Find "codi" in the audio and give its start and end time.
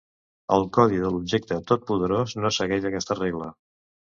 0.77-1.01